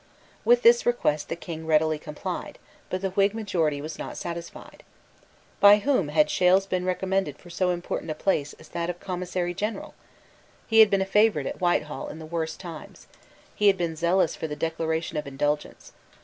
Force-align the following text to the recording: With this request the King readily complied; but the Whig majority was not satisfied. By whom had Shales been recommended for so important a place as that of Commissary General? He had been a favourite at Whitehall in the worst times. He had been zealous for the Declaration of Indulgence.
With 0.43 0.63
this 0.63 0.87
request 0.87 1.29
the 1.29 1.35
King 1.35 1.67
readily 1.67 1.99
complied; 1.99 2.57
but 2.89 3.01
the 3.01 3.11
Whig 3.11 3.35
majority 3.35 3.81
was 3.81 3.99
not 3.99 4.17
satisfied. 4.17 4.81
By 5.59 5.77
whom 5.77 6.07
had 6.07 6.27
Shales 6.27 6.65
been 6.65 6.85
recommended 6.85 7.37
for 7.37 7.51
so 7.51 7.69
important 7.69 8.09
a 8.09 8.15
place 8.15 8.53
as 8.53 8.69
that 8.69 8.89
of 8.89 8.99
Commissary 8.99 9.53
General? 9.53 9.93
He 10.65 10.79
had 10.79 10.89
been 10.89 11.03
a 11.03 11.05
favourite 11.05 11.45
at 11.45 11.61
Whitehall 11.61 12.07
in 12.07 12.17
the 12.17 12.25
worst 12.25 12.59
times. 12.59 13.05
He 13.53 13.67
had 13.67 13.77
been 13.77 13.95
zealous 13.95 14.35
for 14.35 14.47
the 14.47 14.55
Declaration 14.55 15.17
of 15.17 15.27
Indulgence. 15.27 15.93